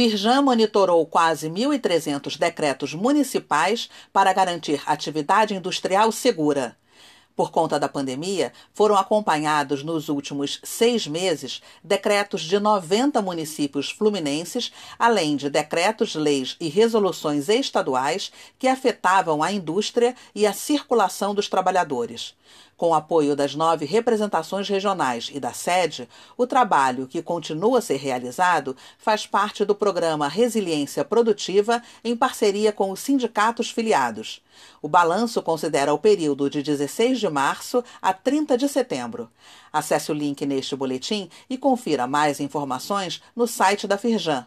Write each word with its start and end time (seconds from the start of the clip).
Firjan 0.00 0.40
monitorou 0.40 1.04
quase 1.04 1.50
1.300 1.50 2.38
decretos 2.38 2.94
municipais 2.94 3.90
para 4.10 4.32
garantir 4.32 4.80
atividade 4.86 5.54
industrial 5.54 6.10
segura. 6.10 6.74
Por 7.40 7.50
conta 7.50 7.80
da 7.80 7.88
pandemia, 7.88 8.52
foram 8.74 8.98
acompanhados 8.98 9.82
nos 9.82 10.10
últimos 10.10 10.60
seis 10.62 11.06
meses 11.06 11.62
decretos 11.82 12.42
de 12.42 12.60
90 12.60 13.22
municípios 13.22 13.90
fluminenses, 13.90 14.70
além 14.98 15.36
de 15.36 15.48
decretos, 15.48 16.14
leis 16.14 16.54
e 16.60 16.68
resoluções 16.68 17.48
estaduais 17.48 18.30
que 18.58 18.68
afetavam 18.68 19.42
a 19.42 19.50
indústria 19.50 20.14
e 20.34 20.46
a 20.46 20.52
circulação 20.52 21.34
dos 21.34 21.48
trabalhadores. 21.48 22.34
Com 22.80 22.88
o 22.88 22.94
apoio 22.94 23.36
das 23.36 23.54
nove 23.54 23.84
representações 23.84 24.66
regionais 24.66 25.30
e 25.34 25.38
da 25.38 25.52
sede, 25.52 26.08
o 26.34 26.46
trabalho, 26.46 27.06
que 27.06 27.20
continua 27.20 27.78
a 27.78 27.82
ser 27.82 27.96
realizado, 27.96 28.74
faz 28.96 29.26
parte 29.26 29.66
do 29.66 29.74
programa 29.74 30.26
Resiliência 30.28 31.04
Produtiva 31.04 31.82
em 32.02 32.16
parceria 32.16 32.72
com 32.72 32.90
os 32.90 33.00
sindicatos 33.00 33.70
filiados. 33.70 34.42
O 34.80 34.88
balanço 34.88 35.42
considera 35.42 35.92
o 35.92 35.98
período 35.98 36.48
de 36.48 36.62
16 36.62 37.20
de 37.20 37.28
março 37.30 37.82
a 38.02 38.12
30 38.12 38.58
de 38.58 38.68
setembro. 38.68 39.30
Acesse 39.72 40.10
o 40.10 40.14
link 40.14 40.44
neste 40.44 40.74
boletim 40.74 41.30
e 41.48 41.56
confira 41.56 42.06
mais 42.06 42.40
informações 42.40 43.22
no 43.34 43.46
site 43.46 43.86
da 43.86 43.96
Firjan 43.96 44.46